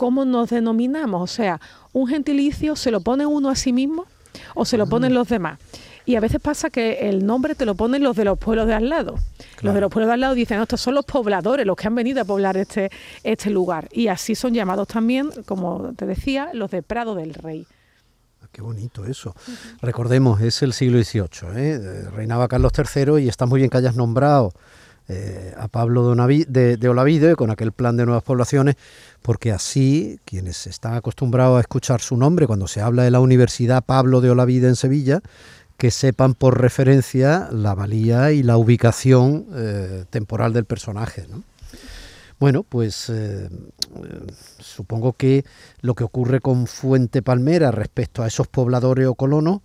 cómo 0.00 0.24
nos 0.24 0.48
denominamos. 0.48 1.20
O 1.22 1.26
sea, 1.26 1.60
un 1.92 2.06
gentilicio 2.06 2.76
se 2.76 2.90
lo 2.90 3.00
pone 3.00 3.26
uno 3.26 3.50
a 3.50 3.56
sí 3.56 3.72
mismo 3.72 4.06
o 4.54 4.64
se 4.64 4.76
lo 4.76 4.86
ponen 4.86 5.14
los 5.14 5.28
demás. 5.28 5.58
Y 6.06 6.16
a 6.16 6.20
veces 6.20 6.40
pasa 6.40 6.70
que 6.70 7.08
el 7.08 7.24
nombre 7.26 7.54
te 7.54 7.66
lo 7.66 7.74
ponen 7.74 8.02
los 8.02 8.16
de 8.16 8.24
los 8.24 8.38
pueblos 8.38 8.66
de 8.66 8.74
al 8.74 8.88
lado. 8.88 9.16
Los 9.60 9.74
de 9.74 9.80
los 9.80 9.90
pueblos 9.90 10.08
de 10.08 10.14
al 10.14 10.20
lado 10.20 10.34
dicen, 10.34 10.56
no, 10.56 10.64
estos 10.64 10.80
son 10.80 10.94
los 10.94 11.04
pobladores, 11.04 11.66
los 11.66 11.76
que 11.76 11.86
han 11.86 11.94
venido 11.94 12.22
a 12.22 12.24
poblar 12.24 12.56
este, 12.56 12.90
este 13.22 13.50
lugar. 13.50 13.88
Y 13.92 14.08
así 14.08 14.34
son 14.34 14.54
llamados 14.54 14.88
también, 14.88 15.30
como 15.46 15.92
te 15.94 16.06
decía, 16.06 16.50
los 16.54 16.70
de 16.70 16.82
Prado 16.82 17.14
del 17.14 17.34
Rey. 17.34 17.66
Ah, 18.42 18.46
qué 18.50 18.62
bonito 18.62 19.04
eso. 19.04 19.34
Recordemos, 19.82 20.40
es 20.40 20.62
el 20.62 20.72
siglo 20.72 21.02
XVIII, 21.02 21.28
¿eh? 21.54 22.10
reinaba 22.10 22.48
Carlos 22.48 22.72
III 22.76 23.22
y 23.22 23.28
está 23.28 23.46
muy 23.46 23.60
bien 23.60 23.70
que 23.70 23.76
hayas 23.76 23.94
nombrado 23.94 24.52
eh, 25.12 25.52
a 25.56 25.66
Pablo 25.66 26.14
de, 26.14 26.76
de, 26.76 26.88
Olavide 26.88 27.34
con 27.34 27.50
aquel 27.50 27.72
plan 27.72 27.96
de 27.96 28.06
nuevas 28.06 28.22
poblaciones, 28.22 28.76
porque 29.22 29.50
así 29.50 30.20
quienes 30.24 30.68
están 30.68 30.94
acostumbrados 30.94 31.58
a 31.58 31.62
escuchar 31.62 32.00
su 32.00 32.16
nombre 32.16 32.46
cuando 32.46 32.68
se 32.68 32.80
habla 32.80 33.02
de 33.02 33.10
la 33.10 33.18
Universidad 33.18 33.84
Pablo 33.84 34.20
de 34.20 34.30
Olavide 34.30 34.68
en 34.68 34.76
Sevilla, 34.76 35.20
que 35.78 35.90
sepan 35.90 36.34
por 36.34 36.60
referencia 36.60 37.48
la 37.50 37.74
valía 37.74 38.30
y 38.30 38.44
la 38.44 38.56
ubicación 38.56 39.46
eh, 39.52 40.04
temporal 40.10 40.52
del 40.52 40.64
personaje. 40.64 41.26
Bueno, 42.38 42.62
pues 42.62 43.10
eh, 43.10 43.48
supongo 44.60 45.14
que 45.14 45.44
lo 45.80 45.96
que 45.96 46.04
ocurre 46.04 46.38
con 46.38 46.68
Fuente 46.68 47.20
Palmera 47.20 47.72
respecto 47.72 48.22
a 48.22 48.28
esos 48.28 48.46
pobladores 48.46 49.08
o 49.08 49.16
colonos 49.16 49.62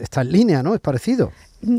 está 0.00 0.22
en 0.22 0.32
línea, 0.32 0.62
¿no? 0.62 0.74
Es 0.74 0.80
parecido. 0.80 1.30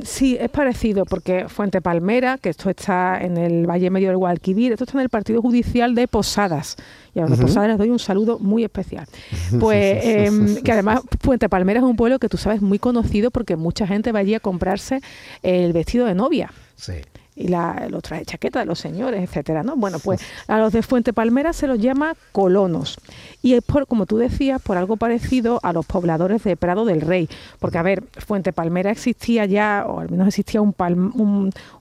Sí, 0.04 0.38
es 0.40 0.50
parecido, 0.50 1.06
porque 1.06 1.50
Fuente 1.50 1.82
Palmera, 1.82 2.38
que 2.38 2.50
esto 2.50 2.70
está 2.70 3.20
en 3.20 3.38
el 3.38 3.68
Valle 3.68 3.90
Medio 3.90 4.10
del 4.10 4.18
Guadalquivir, 4.18 4.72
esto 4.72 4.84
está 4.84 4.98
en 4.98 5.04
el 5.04 5.10
Partido 5.10 5.42
Judicial 5.42 5.96
de 5.96 6.08
Posadas. 6.08 6.76
Y 7.16 7.20
a 7.20 7.26
los 7.26 7.40
Posadas 7.40 7.70
les 7.70 7.78
doy 7.78 7.90
un 7.90 8.00
saludo 8.00 8.40
muy 8.40 8.64
especial. 8.64 9.08
Pues 9.60 10.06
em, 10.06 10.62
que 10.64 10.72
además 10.72 11.02
Fuente 11.20 11.50
Palmera 11.50 11.80
es 11.80 11.86
un 11.86 11.96
pueblo 11.96 12.20
que 12.20 12.30
tú 12.30 12.38
sabes 12.38 12.62
muy 12.62 12.80
conocido 12.80 13.32
porque 13.32 13.56
mucha 13.56 13.86
gente 13.86 14.12
va 14.12 14.20
allí 14.20 14.34
a 14.34 14.40
comprarse 14.40 15.02
el 15.44 15.74
vestido 15.74 16.06
de 16.06 16.16
novia. 16.16 16.52
Sí 16.76 16.94
y 17.36 17.48
la, 17.48 17.88
los 17.90 18.04
traje 18.04 18.26
chaqueta 18.26 18.60
de 18.60 18.66
los 18.66 18.80
señores, 18.80 19.22
etcétera, 19.24 19.64
¿no? 19.64 19.76
Bueno, 19.76 20.00
pues 20.00 20.22
a 20.48 20.58
los 20.60 20.74
de 20.74 20.82
Fuente 20.82 21.14
Palmera 21.14 21.54
se 21.54 21.68
los 21.68 21.80
llama 21.80 22.16
colonos. 22.32 22.98
Y 23.42 23.54
es 23.54 23.64
por, 23.64 23.88
como 23.88 24.06
tú 24.06 24.18
decías, 24.18 24.62
por 24.62 24.78
algo 24.78 24.98
parecido 24.98 25.60
a 25.64 25.74
los 25.74 25.86
pobladores 25.86 26.44
de 26.44 26.56
Prado 26.58 26.86
del 26.86 27.02
Rey. 27.02 27.30
Porque, 27.60 27.78
a 27.78 27.82
ver, 27.82 28.04
Fuente 28.26 28.54
Palmera 28.54 28.92
existía 28.92 29.46
ya, 29.46 29.86
o 29.88 30.00
al 30.00 30.10
menos 30.10 30.28
existía 30.28 30.62
un, 30.62 30.76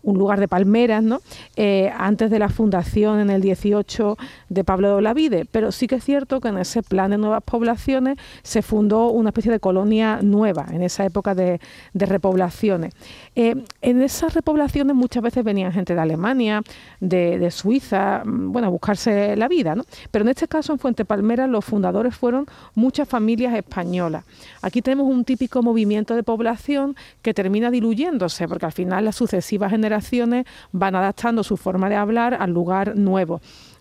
un, 0.03 0.19
lugar 0.19 0.41
de 0.41 0.49
palmeras, 0.49 1.03
¿no? 1.03 1.21
Eh, 1.57 1.93
antes 1.97 2.31
de 2.31 2.39
la 2.39 2.49
fundación 2.49 3.21
en 3.21 3.31
el 3.31 3.43
18 3.43 4.17
de 4.49 4.65
Pablo 4.65 4.89
de 4.89 4.95
Olavide. 4.95 5.47
Pero 5.51 5.73
sí 5.73 5.87
que 5.87 5.97
es 5.97 6.05
cierto 6.05 6.41
que 6.41 6.49
en 6.49 6.59
ese 6.59 6.83
plan 6.83 7.11
de 7.11 7.19
nuevas 7.19 7.43
poblaciones 7.43 8.19
se 8.43 8.63
fundó 8.63 9.09
una 9.09 9.31
especie 9.31 9.51
de 9.51 9.61
colonia 9.61 10.21
nueva, 10.23 10.67
en 10.71 10.83
esa 10.83 11.05
época 11.05 11.35
de, 11.35 11.61
de 11.93 12.07
repoblaciones. 12.07 12.95
Eh, 13.35 13.57
en 13.83 14.03
esas 14.03 14.35
repoblaciones 14.35 14.95
muchas 14.95 15.23
veces 15.23 15.40
venían 15.43 15.73
gente 15.73 15.95
de 15.95 16.01
Alemania, 16.01 16.63
de, 17.01 17.51
Suiza, 17.51 18.23
mm, 18.25 18.53
bueno, 18.53 18.69
a 18.69 18.71
buscarse 18.71 19.37
la 19.37 19.49
vida, 19.49 19.75
¿no? 19.75 19.85
Pero 20.11 20.25
en 20.25 20.31
este 20.31 20.49
caso, 20.49 20.73
en 20.73 20.79
Fuente 20.79 21.05
Palmera, 21.05 21.47
los 21.47 21.65
fundadores 21.65 22.15
fueron 22.15 22.47
muchas 22.75 23.09
familias 23.09 23.55
españolas. 23.55 24.25
Aquí 24.63 24.83
tenemos 24.83 25.07
un 25.07 25.25
típico 25.25 25.63
movimiento 25.63 26.15
de 26.15 26.23
población 26.23 26.97
que 27.23 27.35
termina 27.35 27.71
diluyéndose, 27.71 28.49
porque 28.49 28.67
al 28.67 28.73
final 28.73 29.05
las 29.05 29.17
sucesivas 29.17 29.71
generaciones 29.71 30.47
van 30.73 30.95
adaptando 30.95 31.43
su 31.43 31.57
forma 31.57 31.89
de 31.89 31.97
hablar 31.97 32.37
al 32.41 32.51
lugar 32.51 32.97
nuevo 32.97 33.41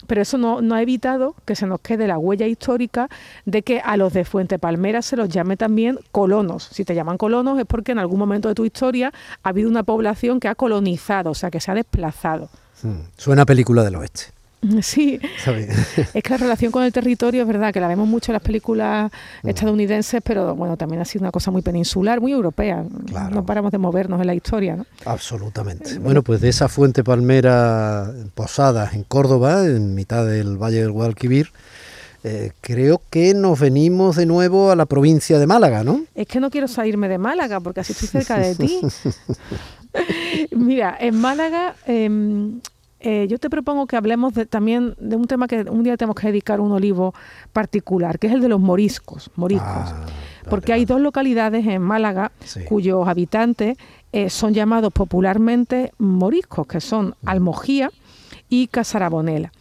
pero 0.10 0.24
eso 0.24 0.40
no, 0.40 0.58
ha 0.74 0.82
evitado 0.82 1.36
que 1.46 1.56
se 1.56 1.68
nos 1.68 1.82
quede 1.82 2.08
la 2.08 2.18
huella 2.18 2.48
histórica 2.48 3.10
de 3.46 3.62
que 3.62 3.80
a 3.80 3.96
los 3.96 4.12
de 4.12 4.26
Fuente 4.26 4.58
Palmera 4.58 5.04
se 5.04 5.16
los 5.16 5.30
llame 5.30 5.56
también 5.56 6.00
colonos. 6.12 6.64
Si 6.64 6.84
te 6.84 6.96
llaman 6.96 7.20
colonos 7.20 7.60
es 7.60 7.68
porque 7.68 7.92
en 7.92 8.00
algún 8.00 8.18
momento 8.18 8.50
de 8.50 8.56
tu 8.56 8.66
historia 8.66 9.14
ha 9.44 9.50
habido 9.50 9.70
una 9.70 9.84
población 9.84 10.40
que 10.40 10.48
ha 10.48 10.56
colonizado, 10.56 11.30
o 11.30 11.36
sea, 11.36 11.52
que 11.52 11.60
se 11.60 11.70
ha 11.70 11.76
desplazado. 11.76 12.50
Hmm. 12.82 13.02
Suena 13.18 13.46
película 13.46 13.84
del 13.84 13.98
oeste. 13.98 14.39
Sí, 14.82 15.20
es 16.14 16.24
que 16.24 16.30
la 16.30 16.38
relación 16.38 16.72
con 16.72 16.84
el 16.84 16.92
territorio 16.92 17.42
es 17.42 17.48
verdad 17.48 17.74
que 17.74 17.80
la 17.80 17.88
vemos 17.88 18.08
mucho 18.08 18.32
en 18.32 18.34
las 18.34 18.42
películas 18.42 19.12
mm. 19.44 19.50
estadounidenses, 19.50 20.22
pero 20.24 20.56
bueno, 20.56 20.78
también 20.78 21.02
ha 21.02 21.06
sido 21.06 21.24
una 21.24 21.32
cosa 21.32 21.52
muy 21.52 21.62
peninsular, 21.62 22.20
muy 22.20 22.32
europea. 22.32 22.84
No 23.32 23.46
paramos 23.46 23.72
de 23.72 23.78
movernos 23.78 24.20
en 24.20 24.28
la 24.28 24.36
historia. 24.36 24.76
¿no? 24.76 24.86
Absolutamente. 25.06 25.98
Bueno, 26.00 26.24
pues 26.24 26.42
de 26.42 26.50
esa 26.50 26.68
fuente 26.68 27.04
palmera 27.04 28.12
posada 28.36 28.90
en 28.94 29.04
Córdoba, 29.04 29.66
en 29.66 29.96
mitad 29.96 30.26
del 30.26 30.58
Valle 30.58 30.82
del 30.82 30.92
Guadalquivir, 30.92 31.52
eh, 32.24 32.52
creo 32.60 33.02
que 33.10 33.34
nos 33.34 33.60
venimos 33.60 34.18
de 34.18 34.26
nuevo 34.26 34.72
a 34.72 34.76
la 34.76 34.86
provincia 34.86 35.40
de 35.40 35.48
Málaga, 35.48 35.86
¿no? 35.86 36.04
Es 36.16 36.28
que 36.28 36.42
no 36.42 36.50
quiero 36.50 36.68
salirme 36.68 37.08
de 37.08 37.18
Málaga 37.18 37.62
porque 37.62 37.80
así 37.80 37.94
estoy 37.94 38.10
cerca 38.10 38.38
de 38.38 38.56
ti. 38.56 38.82
Mira, 40.52 40.98
en 41.00 41.16
Málaga 41.16 41.76
em, 41.86 42.60
eh, 43.00 43.28
yo 43.30 43.38
te 43.38 43.50
propongo 43.50 43.88
que 43.88 43.96
hablemos 43.96 44.34
también 44.50 44.96
de 45.00 45.16
un 45.16 45.26
tema 45.26 45.48
que 45.48 45.62
un 45.62 45.84
día 45.84 45.96
tenemos 45.98 46.16
que 46.16 46.28
dedicar 46.28 46.60
un 46.60 46.72
olivo 46.72 47.14
particular, 47.54 48.20
que 48.20 48.28
es 48.28 48.34
el 48.34 48.42
de 48.42 48.50
los 48.50 48.60
moriscos. 48.60 49.32
moriscos. 49.36 49.68
Ah, 49.68 50.06
porque 50.50 50.74
hay 50.74 50.86
dos 50.86 51.00
localidades 51.00 51.66
en 51.68 51.82
Málaga 51.82 52.32
cuyos 52.68 53.08
habitantes 53.08 53.78
eh, 54.12 54.30
son 54.30 54.54
llamados 54.54 54.92
popularmente 54.92 55.92
moriscos, 55.98 56.66
que 56.68 56.82
son 56.82 57.10
mm. 57.10 57.30
Almojía 57.30 57.92
y 58.50 58.68
Casarabonela. 58.68 59.52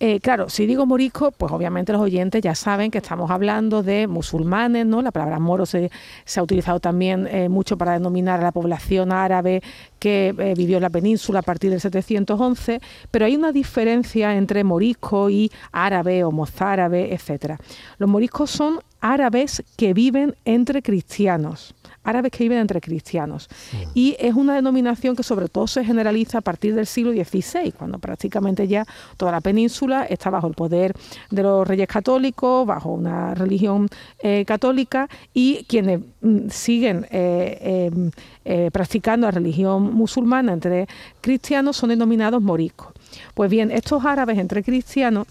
Eh, 0.00 0.18
claro, 0.20 0.48
si 0.48 0.66
digo 0.66 0.84
morisco, 0.86 1.30
pues 1.30 1.52
obviamente 1.52 1.92
los 1.92 2.00
oyentes 2.00 2.42
ya 2.42 2.54
saben 2.54 2.90
que 2.90 2.98
estamos 2.98 3.30
hablando 3.30 3.82
de 3.82 4.08
musulmanes, 4.08 4.84
¿no? 4.84 5.00
La 5.00 5.12
palabra 5.12 5.38
moro 5.38 5.64
se, 5.66 5.90
ha 6.34 6.42
utilizado 6.42 6.80
también 6.80 7.28
eh, 7.28 7.48
mucho 7.48 7.76
para 7.76 7.92
denominar 7.92 8.40
a 8.40 8.42
la 8.42 8.52
población 8.52 9.12
árabe 9.12 9.62
que 10.00 10.34
eh, 10.36 10.54
vivió 10.56 10.78
en 10.78 10.82
la 10.82 10.90
península 10.90 11.40
a 11.40 11.42
partir 11.42 11.70
del 11.70 11.80
711, 11.80 12.80
pero 13.10 13.26
hay 13.26 13.36
una 13.36 13.52
diferencia 13.52 14.34
entre 14.34 14.64
morisco 14.64 15.30
y 15.30 15.52
árabe 15.70 16.24
o 16.24 16.32
mozárabe, 16.32 17.14
etcétera. 17.14 17.58
Los 17.98 18.08
moriscos 18.08 18.50
son 18.50 18.80
árabes 19.00 19.62
que 19.76 19.94
viven 19.94 20.34
entre 20.44 20.82
cristianos 20.82 21.74
árabes 22.04 22.32
que 22.32 22.44
viven 22.44 22.58
entre 22.58 22.80
cristianos. 22.80 23.48
Y 23.94 24.16
es 24.18 24.34
una 24.34 24.54
denominación 24.54 25.16
que 25.16 25.22
sobre 25.22 25.48
todo 25.48 25.66
se 25.66 25.84
generaliza 25.84 26.38
a 26.38 26.40
partir 26.40 26.74
del 26.74 26.86
siglo 26.86 27.12
XVI, 27.12 27.72
cuando 27.72 27.98
prácticamente 27.98 28.66
ya 28.68 28.86
toda 29.16 29.32
la 29.32 29.40
península 29.40 30.04
está 30.04 30.30
bajo 30.30 30.48
el 30.48 30.54
poder 30.54 30.94
de 31.30 31.42
los 31.42 31.66
reyes 31.66 31.88
católicos, 31.88 32.66
bajo 32.66 32.90
una 32.90 33.34
religión 33.34 33.88
eh, 34.22 34.44
católica 34.46 35.08
y 35.32 35.64
quienes 35.64 36.00
mm, 36.20 36.48
siguen 36.48 37.06
eh, 37.10 37.88
em, 37.92 38.10
eh, 38.44 38.70
practicando 38.72 39.26
la 39.26 39.30
religión 39.30 39.94
musulmana 39.94 40.52
entre 40.52 40.86
cristianos 41.20 41.76
son 41.76 41.90
denominados 41.90 42.42
moriscos. 42.42 42.92
Pues 43.34 43.50
bien, 43.50 43.70
estos 43.70 44.04
árabes 44.04 44.38
entre 44.38 44.62
cristianos 44.62 45.26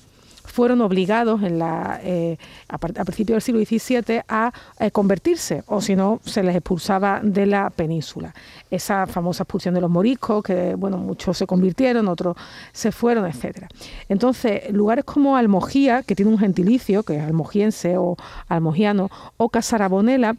fueron 0.51 0.81
obligados 0.81 1.41
en 1.43 1.59
la, 1.59 1.99
eh, 2.03 2.37
a, 2.67 2.77
principios 2.77 3.35
del 3.35 3.41
siglo 3.41 3.61
XVII 3.61 4.21
a 4.27 4.51
eh, 4.79 4.91
convertirse, 4.91 5.63
o 5.67 5.81
si 5.81 5.95
no, 5.95 6.19
se 6.23 6.43
les 6.43 6.55
expulsaba 6.55 7.21
de 7.23 7.45
la 7.45 7.69
península. 7.69 8.33
Esa 8.69 9.07
famosa 9.07 9.43
expulsión 9.43 9.73
de 9.73 9.81
los 9.81 9.89
moriscos, 9.89 10.43
que 10.43 10.75
bueno, 10.75 10.97
muchos 10.97 11.37
se 11.37 11.47
convirtieron, 11.47 12.07
otros 12.07 12.35
se 12.73 12.91
fueron, 12.91 13.25
etcétera. 13.25 13.67
Entonces, 14.09 14.71
lugares 14.71 15.05
como 15.05 15.37
Almojía, 15.37 16.03
que 16.03 16.15
tiene 16.15 16.31
un 16.31 16.39
gentilicio, 16.39 17.03
que 17.03 17.17
es 17.17 17.23
almojiense 17.23 17.97
o 17.97 18.17
almogiano, 18.47 19.09
o 19.37 19.49
Casarabonela, 19.49 20.35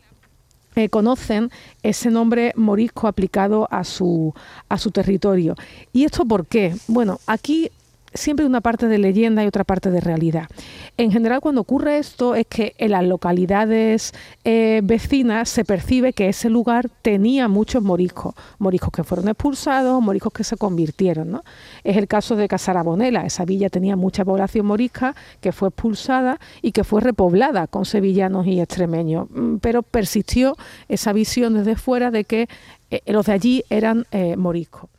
eh, 0.75 0.89
conocen 0.89 1.51
ese 1.83 2.11
nombre 2.11 2.53
morisco 2.57 3.07
aplicado 3.07 3.69
a 3.71 3.85
su, 3.85 4.35
a 4.71 4.79
su 4.79 4.91
territorio. 4.91 5.55
¿Y 5.93 6.05
esto 6.05 6.25
por 6.25 6.47
qué? 6.47 6.75
Bueno, 6.89 7.21
aquí 7.27 7.71
siempre 8.15 8.47
una 8.47 8.61
parte 8.61 8.89
de 8.89 8.99
leyenda 8.99 9.45
y 9.45 9.47
otra 9.47 9.65
parte 9.65 9.91
de 9.91 10.01
realidad. 10.01 10.49
En 10.97 11.11
general, 11.11 11.41
cuando 11.41 11.61
ocurre 11.61 11.99
esto 11.99 12.35
es 12.35 12.47
que 12.47 12.75
en 12.79 12.91
las 12.93 13.05
localidades 13.05 14.13
eh, 14.45 14.81
vecinas 14.85 15.49
se 15.49 15.65
percibe 15.65 16.13
que 16.13 16.29
ese 16.29 16.51
lugar 16.51 16.89
tenía 17.03 17.49
muchos 17.49 17.83
moriscos, 17.83 18.35
moriscos 18.59 18.91
que 18.91 19.05
fueron 19.05 19.29
expulsados, 19.29 20.03
moriscos 20.03 20.33
que 20.33 20.45
se 20.45 20.57
convirtieron. 20.57 21.31
¿no? 21.31 21.45
Es 21.85 21.97
el 21.97 22.07
caso 22.07 22.37
de 22.37 22.49
Casarabonela, 22.49 23.25
esa 23.25 23.45
villa 23.45 23.71
tenía 23.71 23.97
mucha 23.97 24.25
población 24.25 24.67
morisca 24.67 25.15
que 25.41 25.53
fue 25.53 25.69
expulsada 25.69 26.39
y 26.61 26.73
que 26.73 26.85
fue 26.85 27.01
repoblada 27.01 27.67
con 27.67 27.85
sevillanos 27.85 28.47
y 28.47 28.61
extremeños, 28.61 29.29
mm, 29.31 29.57
pero 29.57 29.83
persistió 29.83 30.57
esa 30.89 31.13
visión 31.13 31.55
desde 31.55 31.77
fuera 31.77 32.11
de 32.11 32.25
que 32.25 32.49
eh, 32.91 33.01
los 33.07 33.27
de 33.27 33.33
allí 33.33 33.65
eran 33.71 34.07
eh, 34.13 34.37
moriscos 34.37 34.91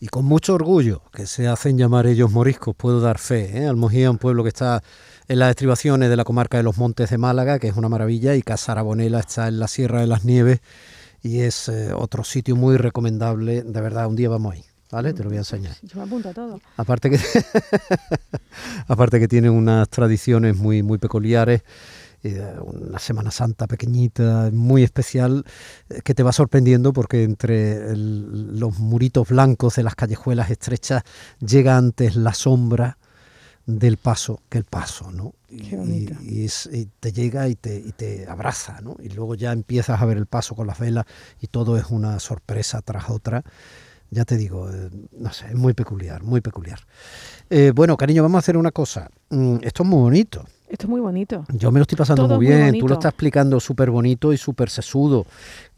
y 0.00 0.08
con 0.08 0.24
mucho 0.24 0.54
orgullo 0.54 1.02
que 1.12 1.26
se 1.26 1.48
hacen 1.48 1.78
llamar 1.78 2.06
ellos 2.06 2.30
moriscos, 2.30 2.74
puedo 2.76 3.00
dar 3.00 3.18
fe. 3.18 3.58
¿eh? 3.58 3.66
Almojía, 3.66 4.10
un 4.10 4.18
pueblo 4.18 4.42
que 4.42 4.48
está 4.48 4.82
en 5.28 5.38
las 5.38 5.50
estribaciones 5.50 6.10
de 6.10 6.16
la 6.16 6.24
comarca 6.24 6.58
de 6.58 6.62
los 6.62 6.76
Montes 6.76 7.10
de 7.10 7.18
Málaga, 7.18 7.58
que 7.58 7.68
es 7.68 7.76
una 7.76 7.88
maravilla, 7.88 8.34
y 8.34 8.42
Casarabonela 8.42 9.20
está 9.20 9.48
en 9.48 9.58
la 9.58 9.68
Sierra 9.68 10.00
de 10.00 10.06
las 10.06 10.24
Nieves 10.24 10.60
y 11.22 11.40
es 11.40 11.68
eh, 11.68 11.92
otro 11.92 12.24
sitio 12.24 12.56
muy 12.56 12.76
recomendable. 12.76 13.62
De 13.62 13.80
verdad, 13.80 14.06
un 14.06 14.16
día 14.16 14.28
vamos 14.28 14.54
ahí. 14.54 14.64
¿Vale? 14.88 15.12
Te 15.12 15.24
lo 15.24 15.30
voy 15.30 15.36
a 15.36 15.40
enseñar. 15.40 15.74
Yo 15.82 15.98
me 15.98 16.04
apunto 16.04 16.28
a 16.28 16.32
todo. 16.32 16.60
Aparte 16.76 17.10
que, 17.10 17.18
aparte 18.88 19.18
que 19.18 19.26
tiene 19.26 19.50
unas 19.50 19.88
tradiciones 19.88 20.56
muy, 20.56 20.84
muy 20.84 20.98
peculiares 20.98 21.62
una 22.24 22.98
Semana 22.98 23.30
Santa 23.30 23.66
pequeñita, 23.66 24.50
muy 24.52 24.82
especial, 24.82 25.44
eh, 25.88 26.00
que 26.02 26.14
te 26.14 26.22
va 26.22 26.32
sorprendiendo 26.32 26.92
porque 26.92 27.22
entre 27.22 27.96
los 27.96 28.78
muritos 28.78 29.28
blancos 29.28 29.76
de 29.76 29.82
las 29.82 29.94
callejuelas 29.94 30.50
estrechas 30.50 31.02
llega 31.40 31.76
antes 31.76 32.16
la 32.16 32.34
sombra 32.34 32.98
del 33.66 33.96
paso 33.96 34.40
que 34.48 34.58
el 34.58 34.64
paso, 34.64 35.10
¿no? 35.10 35.34
Y, 35.48 36.86
te 37.00 37.12
llega 37.12 37.48
y 37.48 37.56
te, 37.56 37.76
y 37.76 37.92
te 37.92 38.28
abraza, 38.28 38.80
¿no? 38.80 38.96
Y 39.00 39.08
luego 39.08 39.34
ya 39.34 39.52
empiezas 39.52 40.00
a 40.00 40.04
ver 40.04 40.16
el 40.16 40.26
paso 40.26 40.54
con 40.54 40.66
las 40.66 40.78
velas 40.78 41.04
y 41.40 41.48
todo 41.48 41.76
es 41.76 41.86
una 41.90 42.18
sorpresa 42.20 42.80
tras 42.82 43.10
otra 43.10 43.42
ya 44.10 44.24
te 44.24 44.36
digo, 44.36 44.70
eh, 44.70 44.90
no 45.18 45.32
sé, 45.32 45.46
es 45.48 45.54
muy 45.54 45.74
peculiar, 45.74 46.22
muy 46.22 46.40
peculiar. 46.40 46.78
Eh, 47.50 47.72
bueno, 47.74 47.96
cariño, 47.96 48.22
vamos 48.22 48.36
a 48.36 48.40
hacer 48.40 48.56
una 48.56 48.70
cosa. 48.70 49.10
Mm, 49.30 49.56
esto 49.62 49.82
es 49.82 49.88
muy 49.88 50.00
bonito. 50.00 50.46
Esto 50.68 50.86
es 50.86 50.88
muy 50.88 51.00
bonito. 51.00 51.44
Yo 51.52 51.70
me 51.70 51.78
lo 51.78 51.82
estoy 51.82 51.96
pasando 51.96 52.26
muy 52.26 52.46
bien. 52.46 52.78
Tú 52.78 52.88
lo 52.88 52.94
estás 52.94 53.10
explicando 53.10 53.60
súper 53.60 53.90
bonito 53.90 54.32
y 54.32 54.36
súper 54.36 54.68
sesudo. 54.68 55.26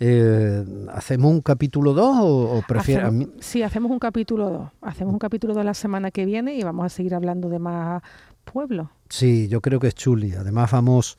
Eh, 0.00 0.64
¿Hacemos 0.92 1.30
un 1.30 1.40
capítulo 1.42 1.92
2 1.92 2.16
o, 2.21 2.62
prefieres? 2.66 3.12
Sí, 3.40 3.62
hacemos 3.62 3.90
un 3.90 3.99
capítulo 3.99 4.49
2. 4.50 4.68
Hacemos 4.83 5.12
un 5.12 5.18
capítulo 5.18 5.54
2 5.54 5.64
la 5.64 5.75
semana 5.75 6.11
que 6.11 6.25
viene 6.25 6.54
y 6.54 6.62
vamos 6.62 6.87
a 6.87 6.88
seguir 6.88 7.14
hablando 7.14 7.49
de 7.49 7.59
más 7.59 8.02
pueblos. 8.45 8.88
Sí, 9.09 9.49
yo 9.49 9.61
creo 9.61 9.78
que 9.78 9.88
es 9.88 9.95
chuli. 9.95 10.33
Además, 10.33 10.71
vamos 10.71 11.18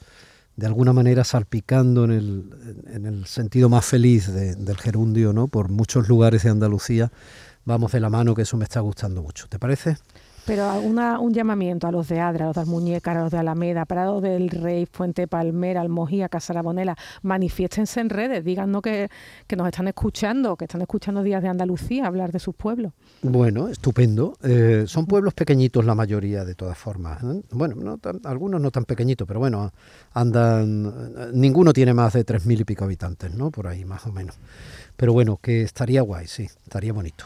de 0.56 0.66
alguna 0.66 0.92
manera 0.92 1.24
salpicando 1.24 2.06
en 2.06 2.12
el, 2.12 2.44
en 2.92 3.06
el 3.06 3.26
sentido 3.28 3.70
más 3.70 3.86
feliz 3.86 4.34
del 4.34 4.78
gerundio, 4.78 5.32
¿no? 5.32 5.48
Por 5.48 5.70
muchos 5.70 6.10
lugares 6.10 6.44
de 6.44 6.50
Andalucía 6.50 7.12
vamos 7.66 7.92
de 7.92 8.00
la 8.00 8.10
mano, 8.10 8.34
que 8.34 8.42
eso 8.42 8.58
me 8.58 8.64
está 8.64 8.80
gustando 8.80 9.22
mucho. 9.22 9.48
¿Te 9.48 9.60
parece? 9.60 9.98
Pero 10.46 10.80
un 10.80 11.34
llamamiento 11.34 11.88
a 11.88 11.92
los 11.92 12.08
de 12.08 12.20
Adra, 12.20 12.46
a 12.46 12.48
los 12.48 12.56
de 12.56 12.62
Almuñécar, 12.62 13.18
a 13.18 13.24
los 13.24 13.32
de 13.32 13.38
Alameda, 13.38 13.86
Prado 13.86 14.22
del 14.22 14.50
Rey, 14.50 14.86
Fuente 14.86 15.28
Palmera, 15.28 15.82
Almojía, 15.82 16.30
Casarabonela, 16.30 16.96
manifiéstense 17.22 18.00
en 18.00 18.10
redes, 18.10 18.44
díganos 18.44 18.82
que, 18.82 19.10
que 19.48 19.56
nos 19.56 19.68
están 19.68 19.88
escuchando, 19.88 20.56
que 20.56 20.66
están 20.66 20.82
escuchando 20.82 21.24
Días 21.24 21.42
de 21.42 21.50
Andalucía 21.50 22.08
hablar 22.08 22.32
de 22.32 22.40
sus 22.40 22.56
pueblos. 22.56 22.94
Bueno, 23.22 23.68
estupendo. 23.68 24.38
Eh, 24.44 24.84
son 24.88 25.06
pueblos 25.06 25.34
pequeñitos 25.34 25.86
la 25.86 25.96
mayoría, 25.96 26.46
de 26.46 26.56
todas 26.56 26.78
formas. 26.78 27.24
¿eh? 27.24 27.42
Bueno, 27.52 27.76
no 27.76 28.00
algunos 28.24 28.62
no 28.62 28.72
tan 28.72 28.86
pequeñitos, 28.86 29.28
pero 29.28 29.40
bueno, 29.40 29.72
andan. 30.14 31.32
Ninguno 31.34 31.74
tiene 31.74 31.94
más 31.94 32.14
de 32.14 32.24
tres 32.24 32.46
mil 32.46 32.62
y 32.62 32.64
pico 32.64 32.86
habitantes, 32.86 33.34
¿no? 33.34 33.52
Por 33.52 33.68
ahí, 33.68 33.86
más 33.86 34.06
o 34.06 34.12
menos. 34.12 34.38
Pero 35.00 35.14
bueno, 35.14 35.40
que 35.42 35.62
estaría 35.62 36.02
guay, 36.02 36.28
sí, 36.28 36.44
estaría 36.44 36.92
bonito. 36.92 37.24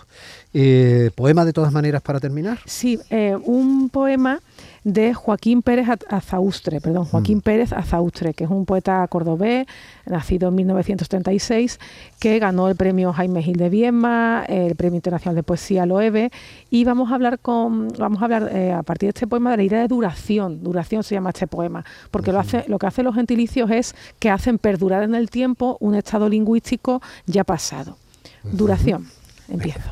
Eh, 0.53 1.10
¿Poema 1.15 1.44
de 1.44 1.53
todas 1.53 1.74
maneras 1.74 2.03
para 2.03 2.20
terminar? 2.20 2.60
Sí, 2.65 3.00
eh, 3.10 3.36
un 3.46 3.89
poema 3.89 4.39
de 4.84 5.13
Joaquín 5.13 5.62
Pérez 5.62 5.88
Azaustre, 6.10 6.82
perdón, 6.82 7.06
Joaquín 7.06 7.38
mm. 7.38 7.42
Pérez 7.42 7.74
Azaustre, 7.74 8.34
que 8.34 8.44
es 8.44 8.50
un 8.50 8.66
poeta 8.66 9.08
cordobés, 9.08 9.66
nacido 10.06 10.50
en 10.50 10.56
1936, 10.56 11.80
que 12.20 12.40
ganó 12.40 12.68
el 12.68 12.75
premio 12.75 13.13
Jaime 13.13 13.42
Gil 13.42 13.58
de 13.58 13.70
Viedma, 13.70 14.44
el 14.48 14.75
premio 14.75 14.98
internacional 14.98 15.36
de 15.36 15.44
poesía 15.44 15.86
Loewe, 15.86 16.32
y 16.70 16.84
vamos 16.84 17.12
a 17.12 17.16
hablar 17.16 17.40
con, 17.40 17.88
vamos 17.98 18.22
a 18.22 18.25
hablar 18.25 18.50
eh, 18.54 18.74
a 18.74 18.84
partir 18.84 19.08
de 19.08 19.12
este 19.12 19.28
poema 19.28 19.52
de 19.52 19.58
la 19.58 19.63
idea 19.63 19.80
de 19.80 19.88
duración, 19.88 20.63
duración 20.63 21.04
se 21.04 21.16
llama 21.16 21.30
este 21.30 21.48
poema, 21.48 21.86
porque 22.12 22.32
lo 22.32 22.40
hace, 22.40 22.66
lo 22.68 22.78
que 22.78 22.88
hacen 22.88 23.06
los 23.06 23.16
gentilicios 23.16 23.72
es 23.72 23.96
que 24.20 24.30
hacen 24.30 24.58
perdurar 24.58 25.04
en 25.04 25.16
el 25.16 25.30
tiempo 25.30 25.78
un 25.80 25.96
estado 25.96 26.28
lingüístico 26.28 27.02
ya 27.25 27.44
pasado. 27.44 27.98
Duración, 28.44 29.08
empiezo. 29.48 29.92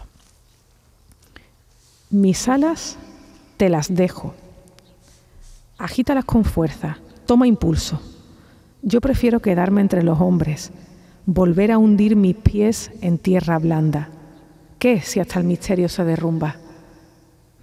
Mis 2.10 2.50
alas 2.50 2.98
te 3.55 3.69
las 3.69 3.93
dejo 3.93 4.33
Agítalas 5.81 6.25
con 6.25 6.45
fuerza, 6.45 7.00
toma 7.25 7.47
impulso. 7.47 8.00
Yo 8.83 9.01
prefiero 9.01 9.39
quedarme 9.39 9.81
entre 9.81 10.03
los 10.03 10.21
hombres, 10.21 10.69
volver 11.25 11.71
a 11.71 11.79
hundir 11.79 12.15
mis 12.15 12.35
pies 12.35 12.91
en 13.01 13.17
tierra 13.17 13.57
blanda. 13.57 14.09
¿Qué 14.77 15.01
si 15.01 15.19
hasta 15.19 15.39
el 15.39 15.45
misterio 15.45 15.89
se 15.89 16.03
derrumba? 16.03 16.57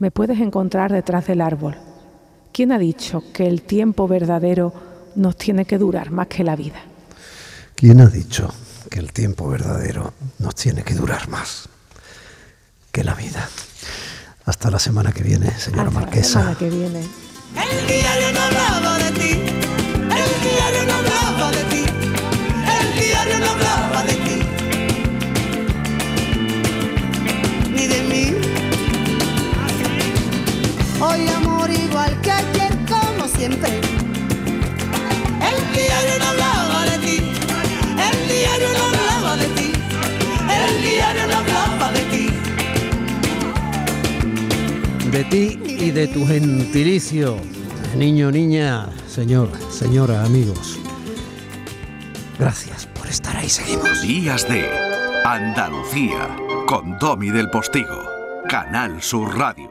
Me 0.00 0.10
puedes 0.10 0.40
encontrar 0.40 0.90
detrás 0.90 1.28
del 1.28 1.40
árbol. 1.40 1.76
¿Quién 2.52 2.72
ha 2.72 2.78
dicho 2.80 3.22
que 3.32 3.46
el 3.46 3.62
tiempo 3.62 4.08
verdadero 4.08 4.72
nos 5.14 5.36
tiene 5.36 5.64
que 5.64 5.78
durar 5.78 6.10
más 6.10 6.26
que 6.26 6.42
la 6.42 6.56
vida? 6.56 6.80
¿Quién 7.76 8.00
ha 8.00 8.08
dicho 8.08 8.52
que 8.90 8.98
el 8.98 9.12
tiempo 9.12 9.48
verdadero 9.48 10.12
nos 10.40 10.56
tiene 10.56 10.82
que 10.82 10.94
durar 10.94 11.28
más 11.28 11.68
que 12.90 13.04
la 13.04 13.14
vida? 13.14 13.48
Hasta 14.44 14.72
la 14.72 14.80
semana 14.80 15.12
que 15.12 15.22
viene, 15.22 15.52
señora 15.52 15.84
Hasta 15.84 16.00
Marquesa. 16.00 16.38
La 16.40 16.56
semana 16.56 16.58
que 16.58 16.70
viene. 16.70 17.27
El 17.56 17.86
diario 17.86 18.32
no 18.32 18.40
hablaba 18.40 18.98
de 18.98 19.10
ti, 19.12 19.30
el 19.30 20.32
diario 20.44 20.82
no 20.86 20.94
hablaba 20.94 21.50
de 21.52 21.64
ti, 21.64 21.84
el 22.78 23.00
diario 23.00 23.38
no 23.38 23.50
hablaba 23.50 24.02
de 24.04 24.14
ti, 24.14 24.36
ni 27.74 27.86
de 27.86 28.02
mí. 28.02 28.34
Hoy 31.00 31.28
amor 31.28 31.70
igual 31.70 32.20
que 32.20 32.32
ayer, 32.32 32.72
como 32.86 33.26
siempre. 33.28 33.70
El 35.50 35.58
diario 35.74 36.18
no 36.18 36.26
hablaba 36.28 36.84
de 36.90 36.98
ti, 36.98 37.16
el 38.08 38.28
diario 38.28 38.68
no 38.76 38.84
hablaba 38.84 39.36
de 39.36 39.46
ti, 39.46 39.72
el 40.60 40.82
diario 40.82 41.26
no 41.26 41.36
hablaba 41.38 41.92
de 41.92 42.02
ti. 42.12 42.30
De 45.10 45.24
ti 45.24 45.67
de 45.98 46.06
tu 46.06 46.24
gentilicio. 46.24 47.36
Niño, 47.96 48.30
niña, 48.30 48.88
señor, 49.08 49.50
señora, 49.68 50.24
amigos. 50.24 50.78
Gracias 52.38 52.86
por 52.86 53.08
estar 53.08 53.36
ahí. 53.36 53.48
Seguimos. 53.48 54.00
Días 54.02 54.48
de 54.48 54.64
Andalucía 55.24 56.36
con 56.68 56.96
Domi 56.98 57.30
del 57.30 57.50
Postigo. 57.50 58.04
Canal 58.48 59.02
Sur 59.02 59.36
Radio. 59.36 59.66